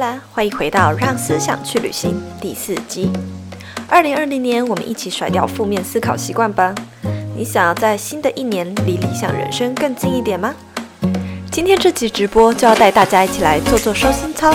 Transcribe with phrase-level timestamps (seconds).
[0.00, 3.12] 啦，欢迎回到《让思想去旅行》第四集。
[3.86, 6.74] 二零二零年，我们一起甩掉负面思考习惯吧。
[7.36, 10.54] 你想要在新的一年离理想人生更近一点吗？
[11.52, 14.50] 今天这集直播就要带大家一起来做做收心操，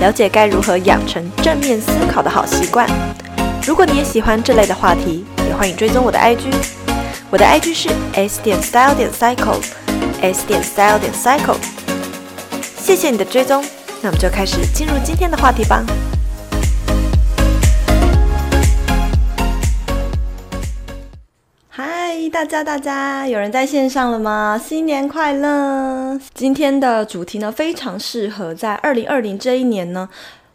[0.00, 2.88] 了解该如何养成正面思考的好习惯。
[3.66, 6.54] 如果你也喜欢这类的话题，也欢迎追踪我的 IG。
[7.28, 11.56] 我的 IG 是 s 点 style 点 cycle，s 点 style 点 cycle。
[12.78, 13.64] 谢谢你的追踪。
[14.02, 15.84] 那我们就开始进入今天的话题吧。
[21.68, 24.60] 嗨，大家大家，有人在线上了吗？
[24.62, 26.20] 新年快乐！
[26.34, 30.08] 今天的主题呢，非常适合在二零二零这一年呢，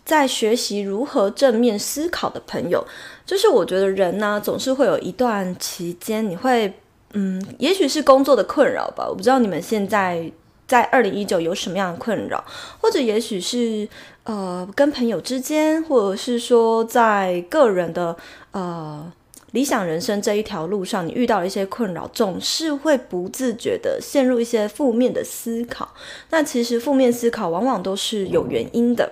[0.05, 2.85] 在学习如何正面思考的朋友。
[3.25, 6.73] 就是我觉得人呢，总是会有一段期间，你会，
[7.13, 9.05] 嗯，也许是工作的困扰吧。
[9.09, 10.31] 我不知道你们现在。
[10.71, 12.41] 在二零一九有什么样的困扰，
[12.79, 13.85] 或者也许是
[14.23, 18.15] 呃跟朋友之间，或者是说在个人的
[18.51, 19.11] 呃
[19.51, 25.93] 理想人生这一条路上，你遇到了一些困扰，总是会不自觉的陷入一些负面的思考。
[26.29, 29.11] 那其实负面思考往往都是有原因的。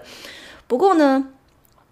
[0.65, 1.27] 不过呢，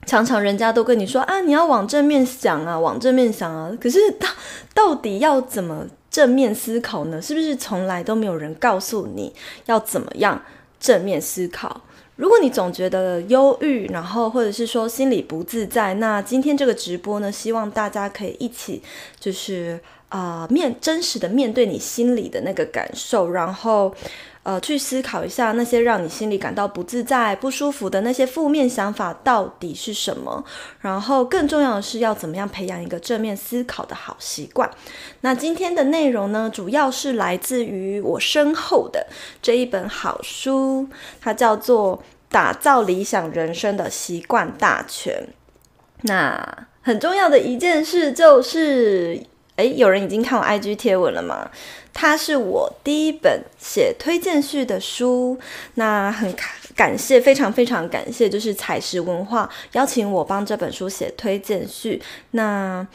[0.08, 3.72] 常常人家都跟你说啊，你要往正面想啊，往正面想啊。
[3.80, 4.28] 可是到
[4.74, 5.86] 到底要怎么？
[6.10, 9.32] 正面思考呢，是不是从来都没有人告诉你
[9.68, 10.42] 要怎么样
[10.80, 11.82] 正面思考？
[12.16, 18.82] 如果你总觉得忧郁，然后或者是说心里不自在，那今天这个直播呢，希望大家可以一起
[19.20, 23.94] 就是啊、面真实的面对你心里的那个感受，然后。
[24.48, 30.42] 呃，去思考一下那些让你心里感到不自在、不舒服的那些负面想法到底是什么？
[30.80, 34.72] 然后更重要的是要怎么样培养一个正面思考的好习惯。
[35.20, 39.06] 那今天的内容呢，主要是来自于我身后的
[39.42, 40.88] 这一本好书，
[41.20, 41.98] 它叫做
[42.30, 45.14] 《打造理想人生的习惯大全》。
[46.04, 49.22] 那很重要的一件事就是，
[49.58, 51.52] 哎，有人已经看我 IG 贴文了吗？
[51.94, 55.38] 它是我第一本写推荐序的书，
[55.74, 56.34] 那很
[56.76, 62.02] 感谢，非常非常感谢，就是采石文化邀请我帮这本书写推荐序，
[62.32, 62.88] 那。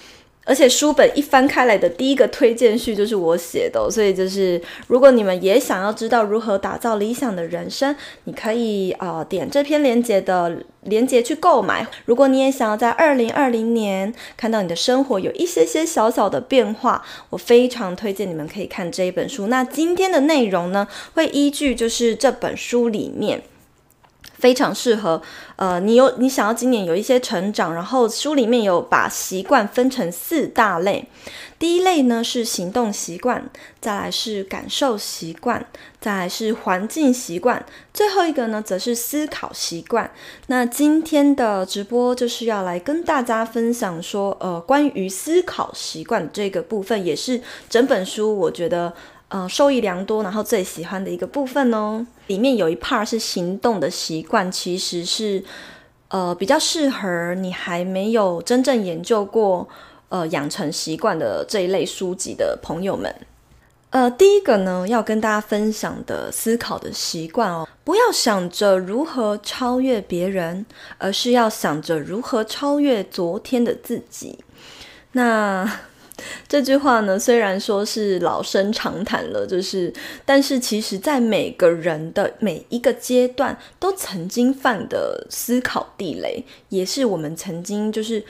[0.45, 7.95] 而且书本一翻开来的第一个推荐序就是我写的，所以就是如果你们也想要知道如何打造理想的人生，
[8.25, 11.87] 你可以呃点这篇链接的链接去购买。
[12.07, 19.47] 如果你也想要在二零二零年看到你的生活有一些些小小的变化，我非常推荐你们可以看这一本书。
[19.47, 23.43] 那今天的内容呢，会依据就是这本书里面。
[24.43, 25.23] 非常适合，
[25.55, 31.07] 呃，你有你想要今年有一些成长，然后书里面有把习惯分成四大类，
[31.61, 33.49] 第一类呢是行动习惯，
[33.81, 35.65] 再来是感受习惯，
[36.01, 37.65] 再来是环境习惯，
[37.95, 40.11] 最后一个呢则是思考习惯。
[40.49, 48.93] 那今天的直播就是要来跟大家分享说，呃，关于思考习惯这个部分，也是整本书我觉得。
[49.33, 55.43] 呃，受益良多，然后最喜欢的一个部分哦，里面有一 part 是行动的习惯，其实是
[56.09, 59.67] 呃比较适合你还没有真正研究过
[60.11, 63.11] 呃养成习惯的这一类书籍的朋友们。
[63.89, 70.67] 呃，第一个呢，要跟大家分享的思考的习惯哦，不要想着如何超越别人，
[70.99, 74.41] 而是要想着如何超越昨天的自己。
[75.13, 75.67] 那。
[76.49, 79.93] 这句话呢，虽然说是老生常谈了，就是，
[80.25, 88.25] 但是其实，在每个人的每一个阶段，都曾经犯的思考地雷，也是我们曾经就是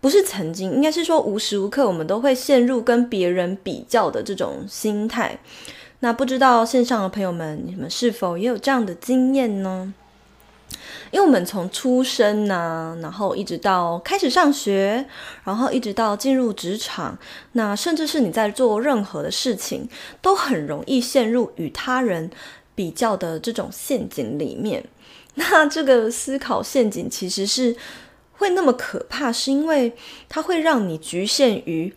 [0.00, 5.38] 不是曾经，应该是说无时无刻我们都会陷入跟别人比较的这种心态。
[6.00, 9.94] 那不知道线上的朋友们，你们是否也有这样的经验呢？
[11.10, 15.06] 因为我们从出生呢、然后一直到开始上学，
[15.44, 17.18] 然后一直到进入职场，
[17.52, 19.88] 那甚至是你在做任何的事情，
[20.20, 22.30] 都很容易陷入与他人
[22.74, 24.84] 比较的这种陷阱里面。
[25.36, 27.76] 那这个思考陷阱其实是
[28.32, 29.96] 会那么可怕，是因为
[30.28, 31.92] 它会让你局限于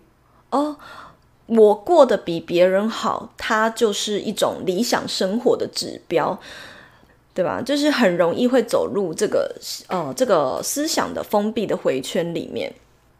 [0.49, 0.77] 哦，
[1.45, 6.39] 我过得比别人好，它就是一种理想生活的指标。
[7.37, 7.61] 对吧？
[7.61, 9.55] 就是很容易会走入这个
[9.89, 12.73] 呃这个思想的封闭的回圈里面。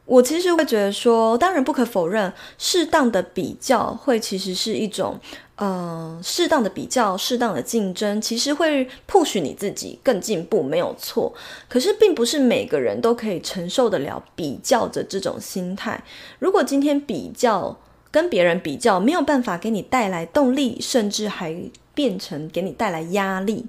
[0.05, 5.19] 我其实会觉得说，当然不可否认，适当的比较会其实是一种
[5.57, 11.31] 呃适当的比较、适当的竞争，其实会 push 你自己更进步，没有错。
[11.69, 16.03] 可是并不是每个人都可以承受得了比较的这种心态。
[16.39, 17.77] 如果今天比较
[18.09, 21.55] 跟别人比较，没有办法给你带来动力，甚至还
[21.93, 23.65] 变成给你带来压力。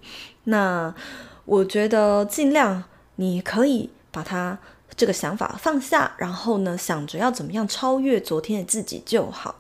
[0.49, 0.95] 那
[1.45, 2.85] 我觉得尽量
[3.17, 4.59] 你可以把它
[4.97, 9.55] 这个想法放下，然后呢，想着要怎么样超越昨天的自己就好。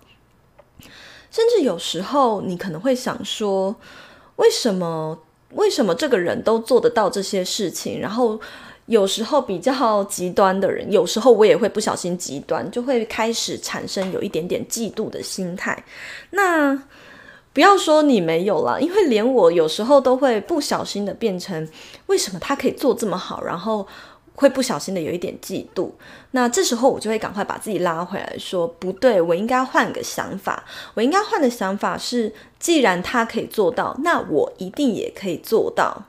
[1.31, 3.77] 甚至有时候你可能会想说，
[4.37, 5.19] 为什么
[5.53, 8.01] 为什么这个人都做得到这些事情？
[8.01, 8.41] 然后
[8.87, 15.85] 有时候比较极端的人，有时候我也会不小心极端，就会开始产生有一点点嫉妒的心态。
[16.31, 16.83] 那
[17.59, 21.69] 不要说你没有了，因为连我有时候都会不小心的变成，
[22.07, 23.85] 为什么他可以做这么好，然后
[24.37, 25.91] 会不小心的有一点嫉妒。
[26.31, 30.65] 那这时候我就会赶快把自己拉回来说，不对，我应该换个想法。
[30.95, 36.05] 我应该换的想法是，既然他可以做到，那我一定也可以做到。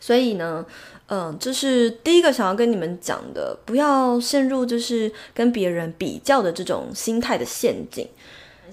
[0.00, 0.64] 所以呢，
[1.08, 8.08] 嗯，这是第一个想要跟你们讲的，不要陷入就是跟别人比较的这种心态的陷阱。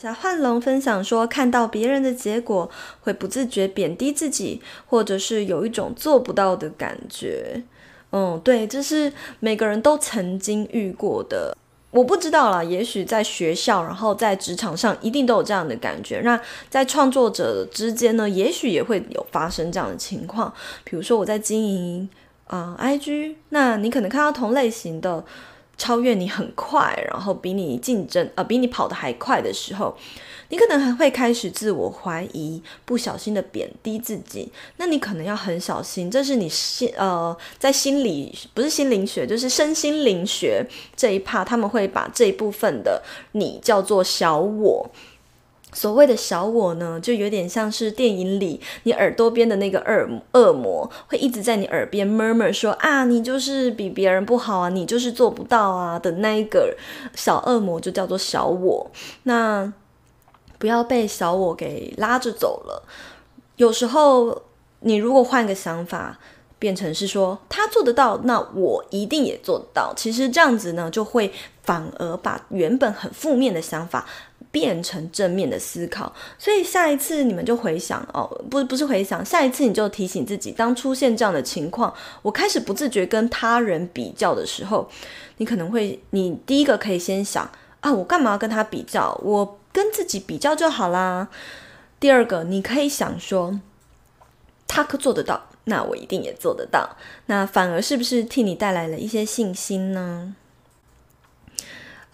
[0.05, 2.69] 等一下，幻龙分享说，看到别人的结果
[3.01, 7.63] 会不自觉贬低自己，或者是有一种做不到的感觉。
[8.11, 11.57] 嗯，对，这是每个人都曾经遇过的。
[11.89, 16.21] 我不知道啦，也许在学校，然后在职场上，一定都有这样的感觉。
[16.23, 20.53] 那在创作者之间呢，也许也会有发生这样的情况。
[20.83, 22.07] 比如说我在经营
[22.45, 25.25] 啊、IG，那你可能看到同类型的
[25.77, 29.95] 超越你很快，然后比你竞争、呃，比你跑得还快的时候。
[30.49, 34.51] 你可能还会开始自我怀疑，不小心的贬低自己。
[34.77, 40.63] 那你可能要很小心，这是你心呃，在心理不是心灵学，就是身心灵学
[40.95, 43.01] 这一趴他们会把这一部分的
[43.31, 44.87] 你叫做小我。
[45.75, 56.73] 所谓的小我呢，就有点像是电影里你耳朵边的那个恶恶魔，会一直在你耳边 murmur 说啊，你就是比别人不好啊，你就是做不到啊的那一个
[57.13, 58.89] 小恶魔，就叫做小我。
[59.23, 59.73] 那
[60.57, 62.87] 不要被小我给拉着走了。
[63.57, 64.43] 有时候，
[64.79, 66.17] 你如果换个想法，
[66.57, 69.93] 变成是说他做得到，那我一定也做到。
[69.93, 71.33] 其实这样子呢，就会
[71.63, 74.05] 反而把原本很负面的想法
[74.55, 76.15] 变成正面的思考。
[76.39, 84.89] 所以下一次你们就回想哦，不不是回想，下一次你就提醒自己，当出现这样的情况，我开始不自觉跟他人比较的时候，
[85.39, 89.19] 你可能会，你第一个可以先想啊，我干嘛要跟他比较？
[89.21, 89.59] 我。
[89.75, 91.27] 跟自己比较就好啦。
[91.99, 93.59] 第二个，你可以想说，
[94.65, 96.95] 他可做得到，那我一定也做得到。
[97.25, 100.33] 那反而是不是替你带来了一些信心呢？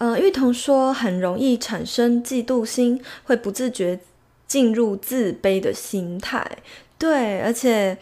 [0.02, 4.00] 呃，玉彤说很容易产生嫉妒心，会不自觉
[4.48, 6.44] 进入自卑的心态。
[6.98, 7.96] 对，而且。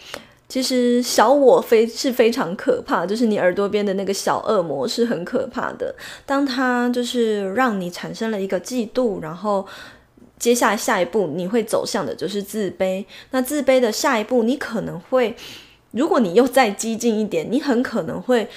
[0.48, 5.94] 其实小我非是非常可怕，就是你耳朵边的那个小恶魔是很可怕的。
[6.26, 9.64] 当他就是让你产生了一个嫉妒，然后
[10.40, 13.04] 接下来下一步你会走向的就是自卑。
[13.30, 15.36] 那自卑的下一步，你可能会，
[15.92, 18.48] 如果你又再激进一点，你很可能会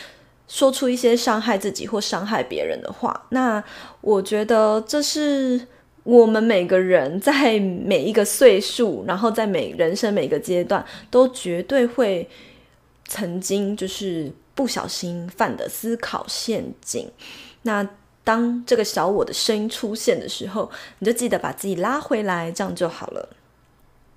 [0.47, 3.25] 说出一些伤害自己或伤害别人的话。
[3.29, 3.63] 那
[4.01, 5.67] 我觉得这是。
[6.05, 12.29] 我们每个人在每一个岁数，然后在每人生每个阶段，都绝对会
[13.07, 17.09] 曾经就是不小心犯的思考陷阱。
[17.61, 17.87] 那
[18.21, 20.69] 当这个小我的声音出现的时候，
[20.99, 23.29] 你就记得把自己拉回来，这样就好了。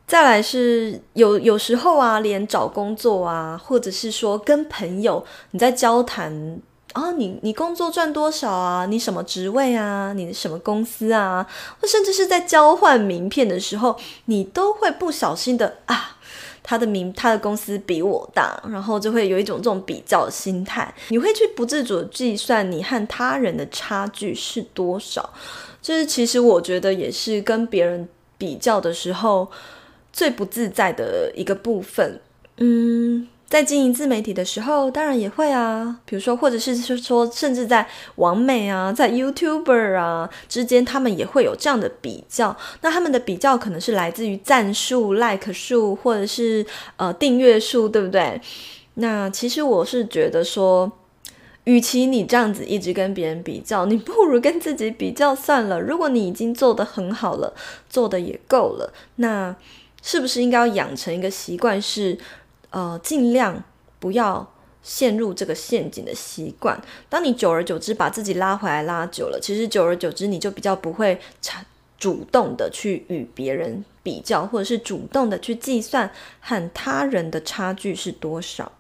[0.07, 6.61] 再来是有有时候啊，连找工作啊，或者是说跟朋友你在交谈。
[6.93, 8.87] 啊、你你工作赚多少啊？
[8.87, 10.15] 你什么职位啊？
[10.15, 11.47] 你什么公司啊？
[11.79, 16.17] 或甚至是在交换名片的时候，你都会不小心的啊，
[16.63, 25.29] 他的名他的公司比我大，然后就会有一种这种比较心态，你会去不自主计算你和他人的差距是多少。
[25.83, 29.47] 就是其实我觉得也是跟别人比较的时候
[30.17, 32.19] 最不自在的一个部分。
[32.57, 33.29] 嗯。
[33.49, 42.57] 在经营自媒体的时候，当然也会啊，比如说，或者是说，甚至在网美啊，在 YouTuber 啊之间，他们也会有这样的比较。
[42.81, 48.41] 那他们的比较可能是来自于赞数、like 数，或者是呃订阅数，对不对？
[48.95, 50.91] 那其实我是觉得说，
[51.63, 55.81] 与其你这样子一直跟别人比较，你不如跟自己比较算了。
[55.81, 57.55] 如果你已经做得很好了，
[57.89, 59.55] 做得也够了，那
[60.07, 62.17] 是不是应该要养成一个习惯是？
[62.71, 63.63] 呃，尽量
[63.99, 66.79] 不要陷入这个陷阱的习惯。
[67.09, 71.19] 当你久而久之把自己拉回来拉久了，其实久而久之你就比较不会
[71.97, 76.11] 主动的去与别人比较，或者是主动的去计算
[76.41, 78.71] 和他人的差距是多少。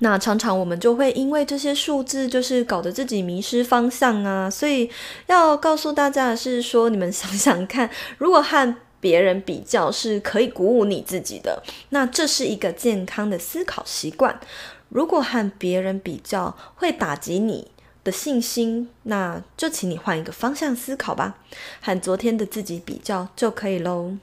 [0.00, 4.50] 那常常我们就会因为这些数字，就是搞得自己迷失方向啊。
[4.50, 4.90] 所以
[5.26, 14.40] 要告诉大家的是说，你们想想看，如果和别人比较是可以鼓舞你自己的，那这是一个健康的思考习惯。
[14.88, 17.70] 如果和别人比较会打击你
[18.02, 21.36] 的信心，那就请你换一个方向思考吧，
[21.82, 24.16] 和昨天的自己比较就可以喽。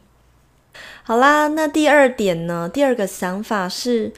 [1.04, 2.68] 好啦，那第二点呢？
[2.68, 4.12] 第二个想法是，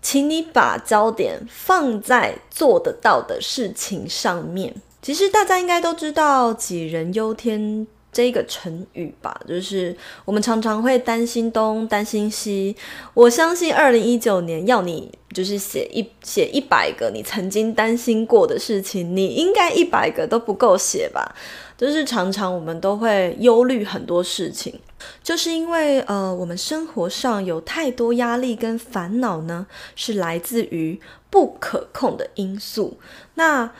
[0.00, 4.76] 请你把焦点放在做得到的事情上面。
[5.02, 9.40] 其实大家应该都知道“杞人忧天”这个成语吧？
[9.46, 12.74] 就是我们常常会担心东，担心西。
[13.14, 21.34] 我相信二零一九年要你就是写一写一百个你曾经担心过的事情，你应该一百个都不够写吧？
[21.76, 24.80] 就是常常我们都会忧虑很多事情，
[25.22, 31.00] 就是因为呃，我们生活上有太多压力跟烦恼呢，是来自于
[31.30, 32.98] 不可控的因素。
[33.34, 33.70] 那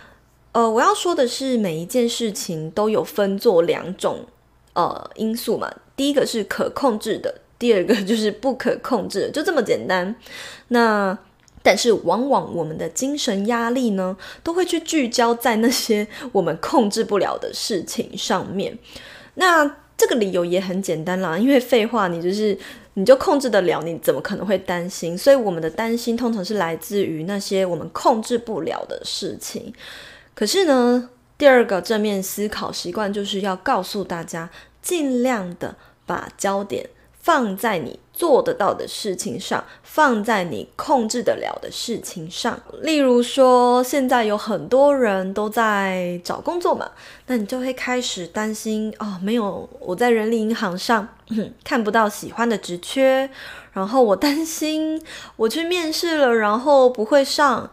[0.52, 4.24] 呃，我要说的是，每一件事情都有分做两种
[4.72, 5.72] 呃因素嘛。
[5.94, 10.14] 第一个是可控制的，第二个就是不可控制的，就这么简单。
[10.68, 11.16] 那
[11.62, 18.78] 但是往往我们的精神压力呢，都会去聚焦在那些我们控制不了的事情上面。
[19.34, 22.56] 那这个理由也很简单啦，因为废话，你就是
[22.94, 25.18] 你就控制得了，你怎么可能会担心？
[25.18, 29.74] 所以我们的担心通常是来自于那些我们控制不了的事情。
[30.38, 34.48] 可是呢，第二个正面思考习惯就是要告诉大家，
[34.80, 35.74] 尽量的
[36.06, 36.90] 把焦点
[37.20, 42.60] 放在你做得到的事情上，放在你控制得了的事情上。
[42.82, 46.88] 例如说，现在有很多人都在找工作嘛，
[47.26, 51.08] 那你就会开始担心哦，没有，我在人力银行上
[51.64, 53.28] 看不到喜欢的职缺，
[53.72, 55.02] 然后我担心
[55.34, 57.68] 我去面试了，然后不会上。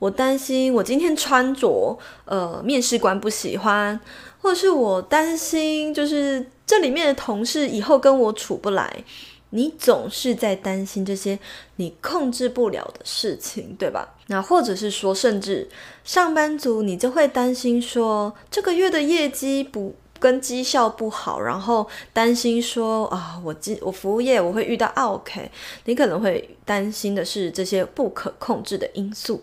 [0.00, 4.00] 我担心我今天穿着，呃，面试官不喜欢，
[4.40, 9.04] 或者是我担心，就是这里面的同事以后跟我处不来。
[9.52, 11.36] 你总是在担心这些
[11.76, 14.14] 你控制不了的事情，对吧？
[14.28, 15.68] 那或者是说，甚至
[16.04, 25.50] 上班族你就会担心说，这个月的业绩不跟绩效不好，然后担心说啊，我今我服务业我会遇到 OK，
[25.86, 29.42] 你可能会担心的是这些不可控制的因素。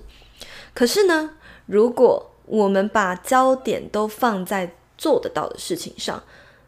[0.77, 1.31] 可是呢，
[1.65, 6.21] 如果我们把焦点都放在做得到的事情上，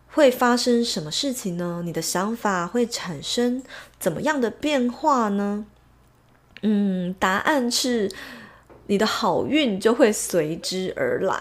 [0.07, 1.83] 会发生什么事情呢？
[1.85, 3.61] 你的想法会产生
[3.99, 5.63] 怎么样的变化呢？
[6.63, 8.09] 嗯，答案是。
[8.89, 11.39] 你的好运就会随之而来。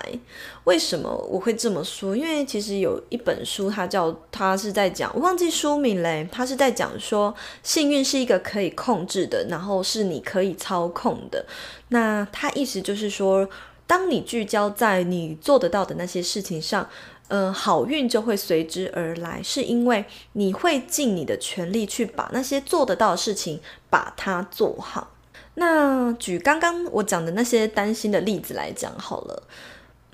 [0.65, 2.15] 为什么我会这么说？
[2.15, 6.29] 因为其实有一本书，它叫它是在讲，我忘记书名嘞。
[6.31, 11.47] 它是在讲说，幸运是一个可以控制的，然后是你可以操控的。
[11.89, 13.49] 那它意思就是说，
[13.87, 16.87] 当你聚焦在你做得到的那些事情上，
[17.29, 25.15] 呃，好运就会随之而来，是因为你会尽你的全力去把那些做得到的事情把它做好。
[25.61, 29.43] 那举刚刚我讲的那些担心的例子来讲好了，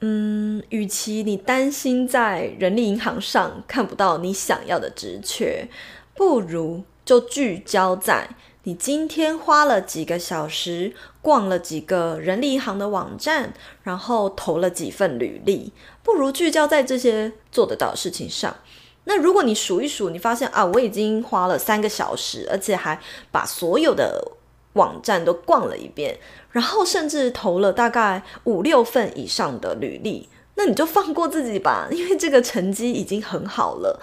[0.01, 5.69] 嗯，与其你担心在人力银行上看不到你想要的职缺，
[6.15, 8.31] 不如就聚焦在
[8.63, 18.57] 你今天花了几个小时逛了几个人力银行的网站，然后投了几份履历，不如聚焦在这些做得到的事情上。
[19.05, 22.99] 那如果你数一数，你发现啊，我已经花了三个小时，而且还
[23.31, 24.34] 把所有的
[24.75, 26.16] 网站都逛了一遍，
[26.52, 34.00] 然后甚至投了大概五六份以上的履历，那你就放过自己吧，因为这个成绩已经很好了。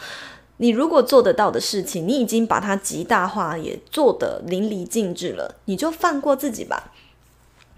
[0.58, 6.92] 你如果做得到的事情，你已经把它极大化，也做得淋漓尽致了，你就放过自己吧，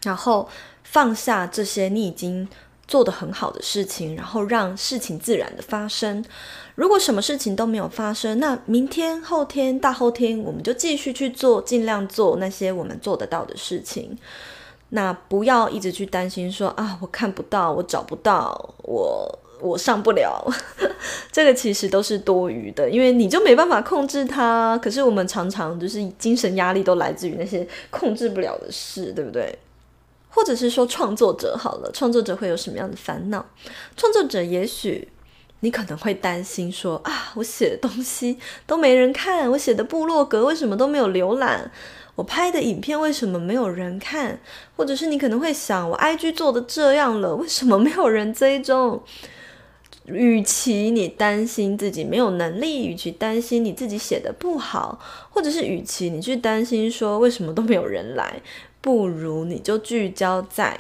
[0.04, 0.50] 然后
[0.84, 2.50] 放下这些你已经
[2.88, 6.24] 做得很好的事情，然后让事情自然的发生。
[6.76, 14.18] 如果什么事情都没有发生，那明天、后天、大后天，我们就继续去做，尽量做那些我们做得到的事情。
[14.90, 20.46] 那不要一直去担心说啊，我看不到，我找不到，我我上不了。
[21.32, 24.78] 这个其实都是多余的，因为你就没办法控制它。
[24.80, 29.58] 可是我们常常就是精神压力都来自于那些控制不了的事，对不对？
[30.34, 33.46] 或者是说创作者好了，创作者会有什么样的烦恼？
[33.96, 35.08] 创作者也许
[35.60, 41.72] 你可能会担心说啊，我写的东西都没人看，我写的部落格为什么都没有浏览？
[42.16, 44.40] 我拍的影片为什么没有人看？
[44.76, 49.04] 或者是你可能会想，我 IG 做的这样了，为什么没有人追踪？
[50.06, 55.00] 与其你担心自己没有能力，与其担心你自己写的不好，
[55.30, 58.42] 或者是与其你去担心说为什么都没有人来。
[58.84, 60.78] 不如你就聚焦在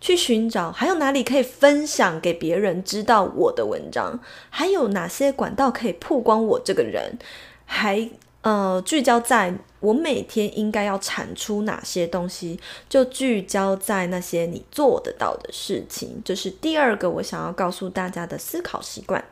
[0.00, 7.18] 去寻找还有哪里可以分享给别人知道我的文章，还有哪些管道可以曝光我这个人，
[7.64, 8.08] 还
[8.42, 16.22] 呃聚焦在我每天应该要产出哪些东西，就聚焦在那些你做得到的事情。
[16.24, 19.24] 这是第二个我想要告诉大家的思考习惯。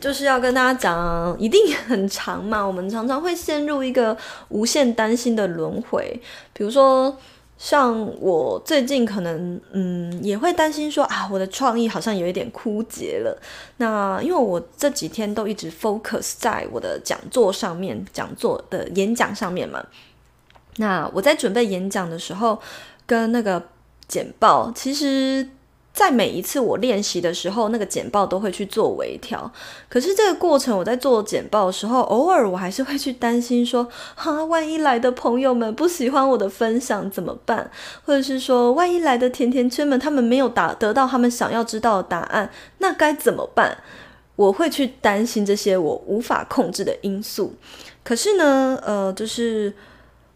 [0.00, 2.64] 就是要跟大家讲，一定很长嘛。
[2.64, 4.16] 我们常常会陷入一个
[4.48, 6.20] 无限担心的轮回。
[6.52, 7.16] 比如说，
[7.56, 13.36] 像我最近可能，嗯，也会担心说啊，我的创意好像有一点枯竭了。
[13.78, 19.84] 那因为我这几天都一直 focus 在我的讲座上面，讲座的演讲上面嘛。
[20.76, 22.60] 那我在准备演讲的时候，
[23.04, 23.60] 跟那个
[24.06, 25.48] 简报，其实。
[25.98, 29.50] 在每一次我练习的时候，那个简报都会去做微调。
[29.88, 37.68] 可是这个过程，我在做简报的时候，偶尔我还是会去担心说：哈，万一来的朋友们不喜欢我的分享怎么办？
[38.04, 43.78] 或者是说，万一来的甜甜圈们他们没有答得到他们想要知道的答案，那该怎么办？
[44.36, 47.56] 我会去担心这些我无法控制的因素。
[48.04, 49.74] 可是呢，呃，就是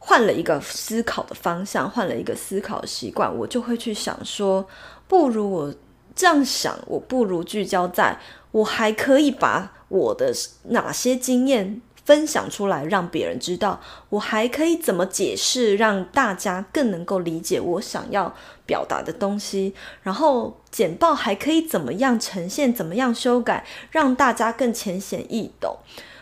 [0.00, 4.66] 换了一个思考的方向，换了一个思考习惯，我就会去想说。
[5.12, 5.74] 不如我
[6.16, 8.18] 这样想，我不如聚焦在
[8.50, 10.32] 我还可以把我的
[10.70, 13.78] 哪些经验分享出来，让别人知道。
[14.08, 19.74] 我还可以怎么解释，让大家更能够理解我想要表达的东西。
[20.02, 25.76] 然后简报还可以怎么样呈现，怎么样修改，让大家更浅显易懂。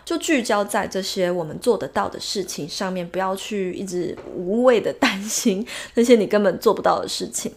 [0.05, 7.55] 就聚焦在这些我们做得到的事情上面，不要去一直无谓的担心那些你根本做不到的事情。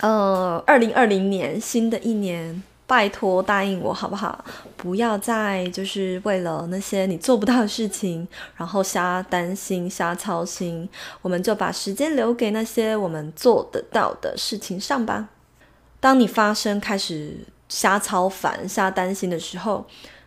[0.00, 4.44] 呃，二零二零年，新的一年，拜托答应我好不好？
[4.76, 8.26] 不要再就是为了那些你做不到的事情，
[8.56, 10.88] 然后瞎担心、瞎操心。
[11.20, 15.30] 我们就把时间留给那些我们做得到的事情上吧。
[15.98, 17.38] 当你发生开始
[17.68, 19.84] 瞎操烦、瞎担心的时候，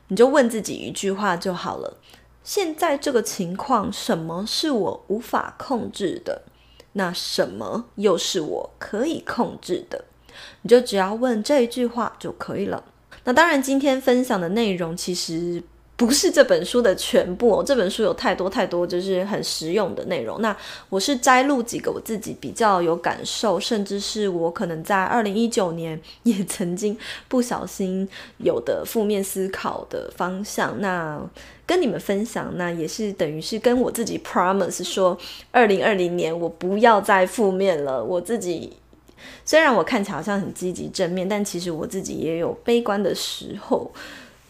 [0.10, 1.98] 你就问自己一句话就好了：
[2.44, 6.42] 现在这个情况，什么是我无法控制的？
[6.93, 10.05] 那什么又是我可以控制的？
[10.61, 12.83] 你就只要问这一句话就可以了。
[13.24, 15.61] 那当然，今天分享的内容其实
[16.01, 17.61] 不是这本书的全部。
[17.61, 20.42] 这本书有太多太多就是很实用的内容。
[20.42, 20.55] 那
[20.90, 28.09] 我是摘录几个我自己比较有感受，甚至是我可能在二零一九年也曾经不小心
[28.40, 30.81] 有的负面思考的方向。
[30.81, 31.22] 那
[31.68, 35.16] 跟你们分享，那也是等于是跟我自己 promise 说，
[35.51, 38.03] 二零二零年我不要再负面了。
[38.03, 38.74] 我自己
[39.46, 43.92] 虽然我看起来好像很积极正面，但其实我自己也有悲观的时候。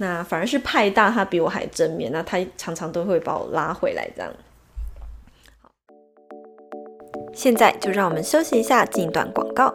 [0.02, 4.34] 那反而是派大他比我还正面，那他常常都会把我拉回来这样。
[7.36, 9.72] 现在就让我们休息一下，进一段广告。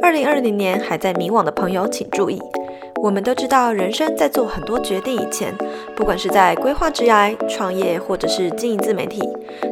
[0.00, 2.40] 二零二零年还在迷惘的朋友请注意。
[3.00, 5.54] 我们都知道，人生在做很多决定以前，
[5.96, 9.22] 不管是在规划职涯、创业，或者是经营自媒体，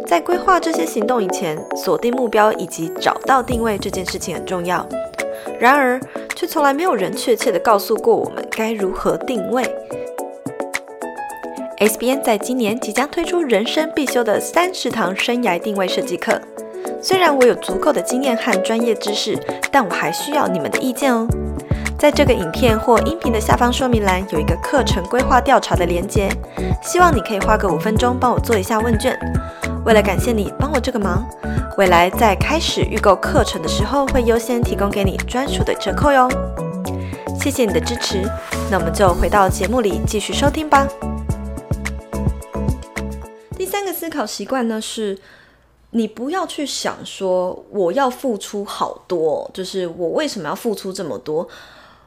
[0.07, 4.87] 在规划这些行动以前，锁定目标以及找到定位这件事情很重要。
[5.59, 6.01] 然而，
[6.35, 9.65] 却从来没有人确切地告诉过我们该如何定位。
[11.79, 16.41] SBN 在今年即将推出人生必修的三十堂生涯定位设计课。
[17.03, 19.39] 虽然我有足够的经验和专业知识，
[19.71, 21.27] 但我还需要你们的意见哦。
[21.99, 26.29] 在这个影片或音频的下方说明栏有一个课程规划调查的连接，
[26.83, 29.19] 希望你可以花个五分钟帮我做一下问卷。
[29.85, 31.27] 为了感谢你帮我这个忙，
[31.79, 36.29] 未来在开始预购课程的时候会优先提供给你专属的折扣哟。
[37.41, 38.23] 谢谢你的支持，
[38.71, 40.87] 那我们就回到节目里继续收听吧。
[43.57, 45.19] 第三个思考习惯呢是，
[45.93, 51.49] 你不要去想说我要付出好多，就是我为什么要付出这么多。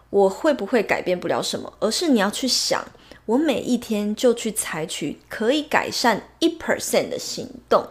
[0.09, 1.71] 我会不会改变不了什么？
[1.79, 2.83] 而是你要去想，
[3.25, 7.85] 我每一天就去采取可以改善一 percent 的行动。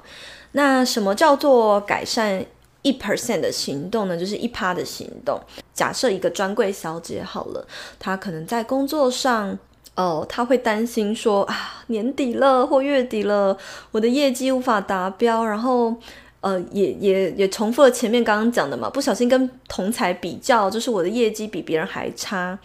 [0.52, 2.44] 那什么叫做改善
[2.82, 4.16] 一 percent 的行动呢？
[4.16, 5.40] 就是一趴的行动。
[5.72, 7.66] 假设一个专柜小姐好了，
[7.98, 9.56] 她可能在工作上，
[9.94, 13.56] 哦，她会担心说啊，年底了或月底了，
[13.92, 15.94] 我的业绩无法达标，然后。
[16.40, 22.58] 呃，也也也重复了前面刚刚讲的嘛，不小心跟同才比较，就是我的业绩比别人还差，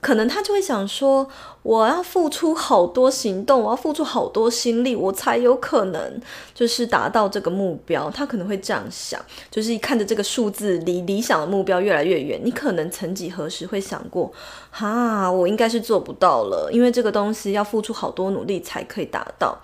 [0.00, 1.26] 可能他就会想说，
[1.64, 6.20] 我要付出好多行动，我要付出好多心力，我才有可能
[6.54, 8.10] 就是达到这个目标。
[8.10, 9.18] 他可能会这样想，
[9.50, 14.30] 就是看着这个数字离理想的目标越来越远，你可能曾几何时会想过，
[14.70, 19.58] 哈，我应该是做不到了，因为这个东西要付出好多努力才可以达到。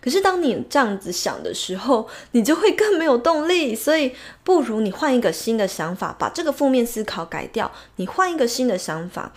[0.00, 3.74] 可是当你这样子想的时候，你就会更没有动力。
[3.76, 4.12] 所以，
[4.42, 7.70] 不如你换一个新的想法，把这个负面思考改掉。
[7.96, 9.32] 你换一个新的想法，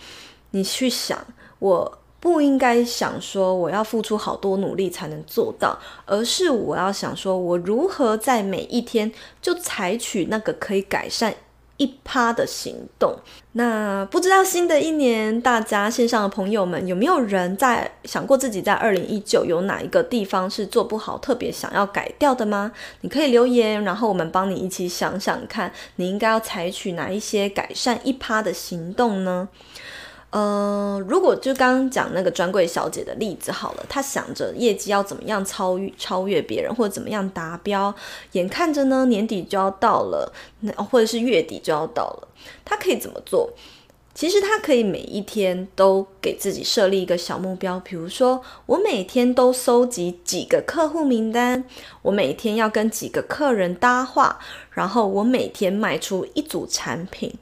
[0.50, 1.24] 你去想，
[1.60, 11.34] 我不应该想说我要付出好多努力才能做到，而是我要想说我如何在每一天就采取那个可以改善。
[11.76, 13.14] 一趴的行动，
[13.52, 22.72] 那不知道新的一年，大家线上的朋友们有没有人在想过自己在二零一九有哪一个地方是做不好，特别想要改掉的吗？
[23.02, 29.48] 你可以留言，然后我们帮你一起想想看，你应该要采取哪一些改善一趴的行动呢？
[30.30, 37.94] 呃，如果就刚刚讲那个专柜小姐的例子好了，她想着业绩要怎么样超越超越别人，或者怎么样达标，
[38.32, 42.28] 眼看着呢年底就要到了，那或者是月底就要到了，
[42.62, 43.50] 她可以怎么做？
[44.14, 51.64] 其实她可以每一天都给自己设立一个小目标，比如说我每天都收集几个客户名单，
[52.02, 54.38] 我每天要跟几个客人搭话，
[54.72, 57.32] 然后我每天卖出一组产品。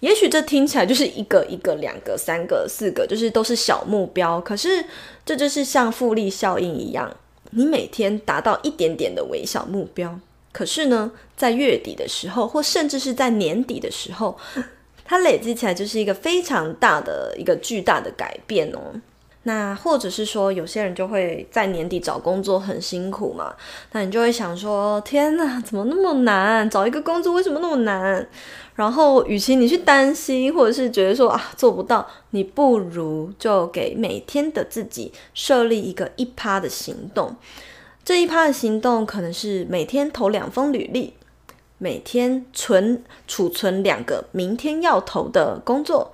[0.00, 4.40] 也许这听起来就是一个一个、两个、三个、四个，就是都是小目标。
[4.40, 4.84] 可是
[5.24, 7.16] 这就是像复利效应一样，
[7.50, 10.18] 你每天达到一点点的微小目标，
[10.52, 14.36] 可是呢，在月底的时候，或甚至是在年底的时候，
[15.04, 19.00] 它累积起来就是一个非常大的一个巨大的改变哦。
[19.48, 23.54] 那或者是说，有些人就会在年底找工作很辛苦嘛，
[23.92, 26.68] 那你就会想说：天哪，怎么那么难？
[26.68, 28.26] 找一个工作为什么那么难？
[28.74, 37.36] 然后，与其你去担心，或者是觉得说啊做不到，你不如就给每天的自己设立一个一趴的行动。
[38.04, 41.14] 这一趴的行动可能是每天投两封履历，
[41.78, 46.12] 每天存储存两个明天要投的工作。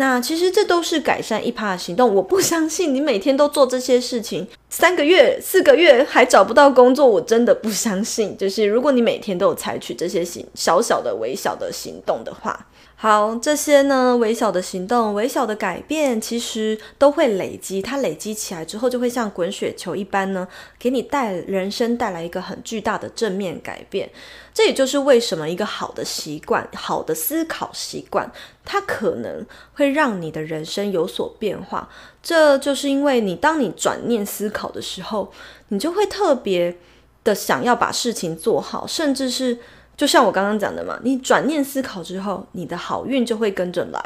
[0.00, 2.14] 那其实这都是改善一趴的行动。
[2.14, 8.34] 我不相信你每天都做这些事情，三个月、四个月还找不到工作，我真的不相信。
[8.38, 12.66] 就是如果你每天都有采取这些行小小的、微小的行动的话。
[13.02, 17.80] 好，这些呢，微小的行动、微小的改变，其实都会累积。
[17.80, 20.46] 它累积起来之后，就会像滚雪球一般呢，
[20.78, 24.10] 给你带人生带来一个很巨大的正面改变。
[24.52, 28.30] 这也就是为什么一个好的习惯、好的思考习惯，
[28.66, 31.88] 它可能会让你的人生有所变化。
[32.22, 35.32] 这就是因为你当你转念思考的时候，
[35.68, 36.76] 你就会特别
[37.24, 39.58] 的想要把事情做好，甚至是。
[40.00, 44.02] 就像我刚刚讲的嘛，你转念思考之后，你的好运就会跟着来，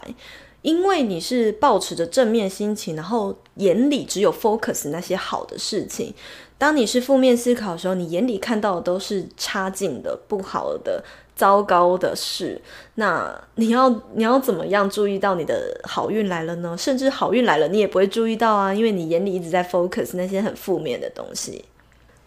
[0.60, 6.12] 因为你是抱持着正面心情，然后眼里只有 focus 那些好的事情。
[6.58, 11.00] 当你是负面思考的时候，你眼里看到的都是差劲的、不好的、
[11.36, 12.60] 糟糕的事。
[12.96, 16.76] 那你要你要怎么样注意到你的好运来了呢？
[16.76, 21.64] 甚至好运来了，你也不会注意到啊，因为你眼里一直在 focus 那些很负面的东西。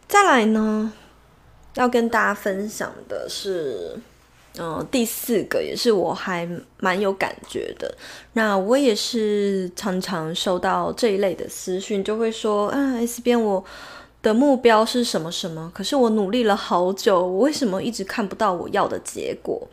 [0.08, 0.94] 再来呢？
[1.78, 3.96] 要跟大家分享的是，
[4.58, 7.96] 嗯、第四个也是我还蛮有感觉的。
[8.34, 13.63] 那我也是常常收到这一类的私讯，就会说啊，S 编我
[14.24, 19.68] 的目标是什么什么，可是我努力了好久，我为什么一直看不到我要的结果？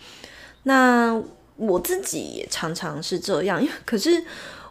[0.64, 1.18] 那
[1.56, 4.22] 我自己也常常是这样，因为可是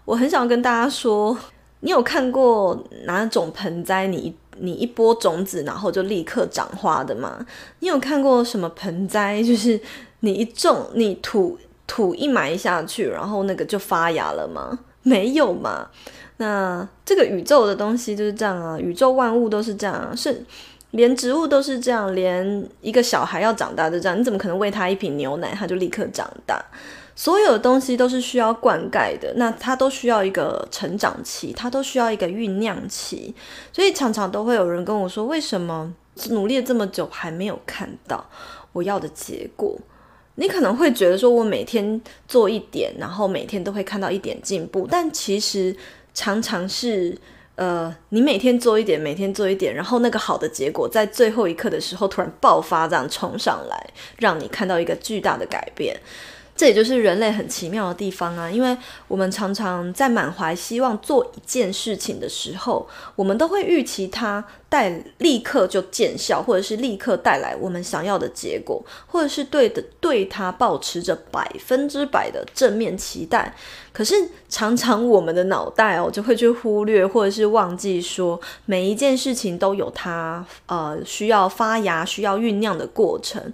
[0.05, 1.35] 我很想跟大家说，
[1.79, 4.35] 你有看过哪种盆栽你？
[4.59, 7.45] 你一播种子，然后就立刻长花的吗？
[7.79, 9.41] 你有看过什么盆栽？
[9.43, 9.79] 就是
[10.21, 14.79] 你一种，你土土一埋下去，然后那个就发芽了吗？
[15.03, 15.89] 没有嘛。
[16.37, 20.43] 那这个宇宙的东西就是这样啊，宇宙万物都是这样啊，是
[20.93, 24.19] 连植物都是这样，连一个小孩要长大就这样。
[24.19, 26.63] 你怎么可能喂他一瓶牛奶，他就立刻长大？
[27.15, 33.35] 所有的东西都是需要灌溉的，那它都需要一个成长期，它都需要一个酝酿期，
[33.71, 35.93] 所以常常都会有人跟我说，为什么
[36.29, 38.27] 努力了这么久还没有看到
[38.71, 39.77] 我要的结果？
[40.35, 45.75] 你可能会觉得说我每天做一点，然后每天都会看到一点进步，但其实
[46.15, 47.15] 常常是，
[47.55, 55.95] 呃，你每天做一点，每天做一点，然后那个好的结果在最后一刻的时候突然爆发，这样冲上来，让你看到一个巨大的改变。
[56.55, 73.55] 这也就是人类很奇妙的地方啊，因为我们常常在满怀希望做一件事情的时候，我们都会预期它带立刻就见效，或者是立刻带来我们想要的结果，或者是对的对它保持着百分之百的正面期待。
[73.91, 74.15] 可是
[74.49, 83.53] 常常我们的脑袋哦就会去忽略，或者是忘记说每一件事情都有它呃需要发芽、需要酝酿的过程。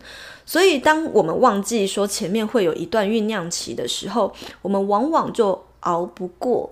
[0.49, 4.33] 所以，当我们忘记说前面会有一段酝酿期的时候，
[4.63, 6.71] 我们往往就熬不过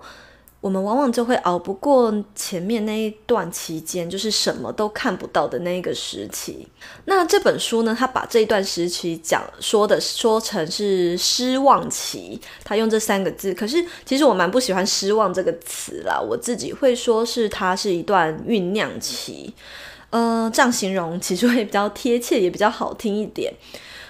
[0.60, 6.66] 我们往往就会熬不过前面那一段期间，就是什么都看不到的那个时期。
[7.04, 13.54] 那这本书呢，他把这一段时期讲说的说成是失望期，他用这三个字。
[13.54, 19.54] 可是其实我蛮不喜欢“失望”这个词啦，我自己会说是它是一段酝酿期。
[20.10, 23.52] 呃，这样形容其实会比较贴切，也比较好听一点。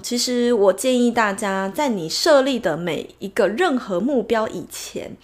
[0.00, 5.16] 其实我建议大家，在你设立的每一个任何目标以前，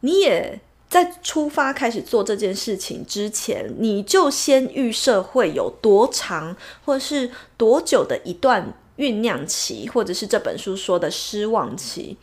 [0.00, 0.58] 你也
[0.88, 12.16] 在出发开始做这件事情之前，你就先预设会有多长，或者是多久的一段酝酿期，或者是这本书说的失望期。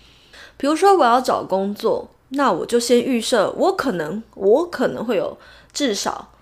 [0.58, 5.38] 比如说，我要找工作，那我就先预设，我可能，我可能会有
[5.72, 6.33] 至少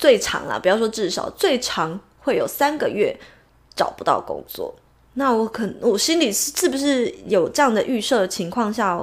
[0.00, 3.14] 最长啦，不要说至少，最长会有三个月
[3.76, 4.74] 找不到工作。
[5.14, 8.98] 那我可我心里是不是有这样的预设的情况下，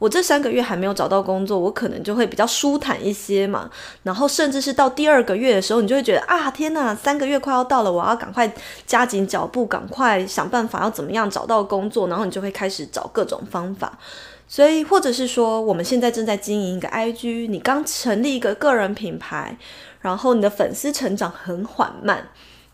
[0.00, 3.70] 我这三个月还没有找到工作，我可能就会比较舒坦一些嘛。
[4.02, 8.52] 然后甚至是到第二个月的时候，你就会觉得啊，天哪，三个月快要到了，我要赶快
[8.86, 12.08] 加紧脚步，赶快想办法要怎么样找到工作。
[12.08, 13.96] 然后你就会开始找各种方法。
[14.48, 19.56] 所以或者是说，我们现在正在经营一个 IG，你刚成立一个个人品牌，
[20.00, 22.28] 然后你的粉丝成长很缓慢，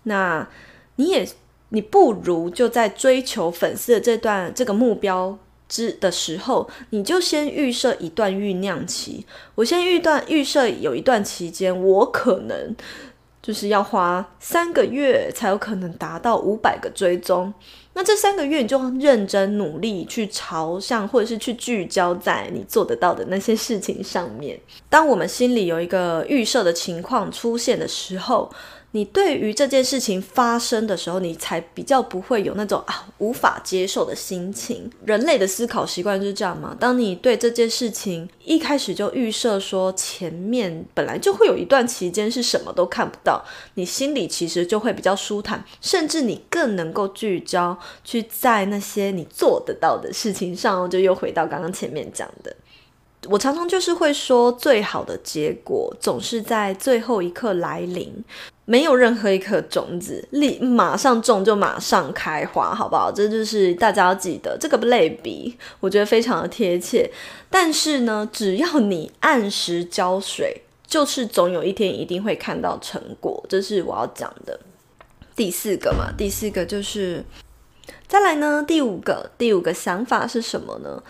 [0.05, 0.49] 那
[0.97, 1.29] 你也。
[1.71, 5.37] 你不如就在追求粉丝的这段这个目标
[5.69, 9.27] 之的时候，你就先预设一段酝酿期。
[9.57, 12.75] 我先预段预设有一段期间，我可能
[13.43, 17.53] 就是要花三个月才有可能达到五百个追踪。
[17.99, 24.61] 那这三个月你就认真努力去朝向，或者是去聚焦在你做得到的那些事情上面。
[24.91, 28.53] 当我们心里有一个预设的情况出现的时候，
[28.97, 34.91] 你对于这件事情发生的时候，你才比较不会有那种啊无法接受的心情。
[35.05, 36.75] 人类的思考习惯就是这样嘛。
[36.81, 50.89] 当你对这件事情一开始就预设说前面本来就会有一段期间是什么都看不到，你心里其实就会比较舒坦，甚至你更能够聚焦去在那些你做得到的事情上。
[50.89, 52.57] 就又回到刚刚前面讲的，
[53.29, 58.25] 我常常就是会说，最好的结果总是在最后一刻来临。
[58.69, 63.13] 没有任何一颗种子立马上种就马上开花，好不好？
[63.13, 67.09] 这就是大家要记得这个类比，我觉得非常的贴切。
[67.49, 73.41] 但是呢，只要你按时浇水，就是总有一天一定会看到成果。
[73.49, 74.59] 这是我要讲的
[75.37, 76.13] 第四个嘛。
[76.19, 77.25] 第四个就是
[78.09, 81.01] 再来呢，第五个，第五个想法是什么呢？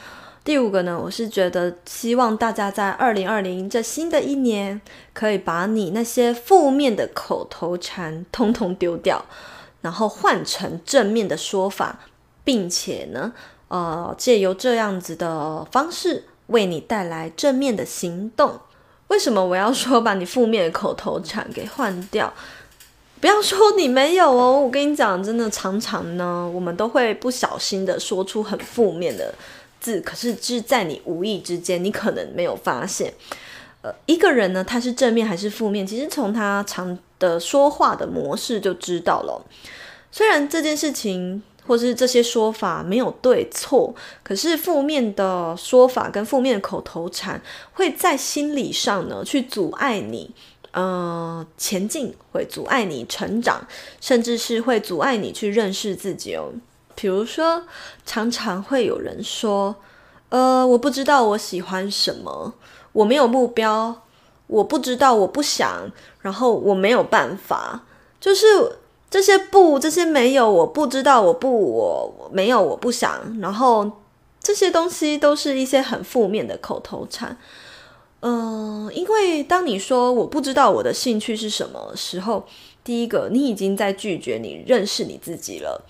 [0.46, 4.80] 第五个呢，我是觉得希望大家在二零二零这新的一年，
[5.12, 9.24] 可以把你那些负面的口头禅通通丢掉，
[9.80, 11.98] 然后换成正面的说法，
[12.44, 13.32] 并且呢，
[13.66, 18.60] 呃，借由这样子的方式为你带来正面的行动。
[19.08, 22.32] 为什么我要说把你负面的口头禅给换掉？
[23.20, 29.34] 不要说你没有哦，我跟你讲，真的常常呢，我们都会不小心的说出很负面的。
[29.80, 33.12] 字，可是是在你无意之间，你可能没有发现。
[33.82, 39.44] 呃，一个人呢，他是正面还是负面，其实从他常的说话的模式就知道了。
[40.10, 47.40] 虽然这件事情或是这些说法没有对错，可是负面的说法跟负面的口头禅
[47.74, 50.30] 会在心理上呢去阻碍你，
[50.72, 53.66] 呃，前进，会阻碍你成长，
[54.00, 56.52] 甚至是会阻碍你去认识自己哦。
[56.96, 57.62] 比如说，
[58.04, 59.76] 常常会有人说
[60.30, 62.54] ：“呃，我不知道我喜欢什么，
[62.92, 64.02] 我没有目标，
[64.48, 67.82] 我不知道，我不想，然后我没有办法。”
[68.18, 68.46] 就是
[69.08, 73.88] 这些不，这些没有，我不知道，我不，我，没有，我不想，然后
[74.40, 77.36] 这些东西都是一些很负面的口头禅。
[78.20, 82.44] 嗯、因为当你说我不知道我的兴趣是什么时候，
[82.82, 85.84] 第一个，你已经在拒绝你认识你自己了。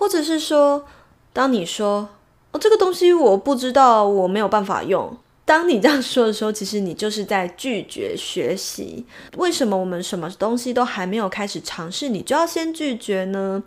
[0.00, 0.86] 或者是说，
[1.30, 2.08] 当你说
[2.52, 5.14] 哦，这个东西我不知道，我没有办法用。
[5.44, 9.04] 当你这样说的时候，其实你就是在拒绝学习。
[9.36, 13.62] 为什么我们什么东西都还没有开始尝试，你就要先拒绝呢？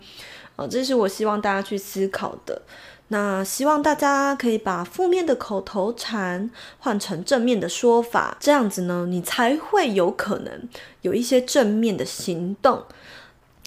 [0.56, 2.62] 哦，这是我希望大家去思考的。
[3.08, 10.68] 那希望大家可以把负面的口头禅换成正面的说法，这样子呢，你才会有可能
[11.02, 12.82] 有一些正面的行动。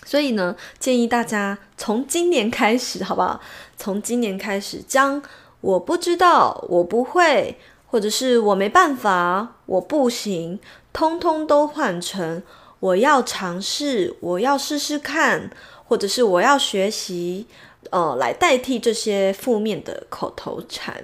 [0.08, 3.42] 所以呢，建议大家从今年开始，好不好？
[3.76, 5.22] 从今年开始，将
[5.60, 10.62] 我不知道、我不会，或者是我没办法、我不行，
[10.94, 12.42] 通通都换成
[12.80, 15.52] 我要尝试、我要试试看，
[15.84, 17.46] 或者是我要学习，
[17.90, 21.04] 呃，来代替这些负面的口头禅。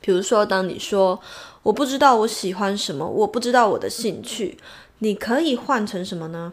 [0.00, 1.20] 比如说，当你说
[1.64, 4.56] 我不知道我喜欢什么，我不知道我的兴趣。
[5.00, 6.52] 你可以换成什么呢？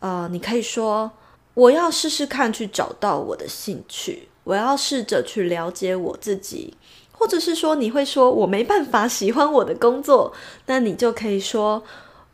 [0.00, 1.10] 呃，你可以说，
[1.54, 6.76] 我要试试看去找到我的兴趣，我要试着去了解我自己，
[7.12, 10.32] 或者是说，你会说我没办法喜欢我的工作，
[10.66, 11.82] 那你就可以说。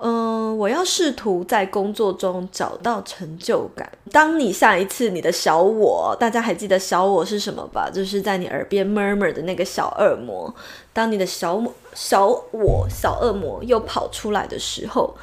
[0.05, 3.89] 嗯、我要试图在工作中找到成就感。
[4.11, 7.89] 当你下一次你的小我，大家还记得小我是什么吧？
[7.89, 10.53] 就是在你耳边 murmur 的那个小恶魔。
[10.93, 11.63] 当你的小
[11.95, 15.17] 小我小恶魔又跑出来的时候，